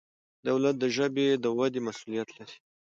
دولت 0.47 0.75
د 0.79 0.83
ژبې 0.95 1.25
د 1.43 1.45
ودې 1.57 1.79
مسؤلیت 1.87 2.29
لري. 2.37 2.57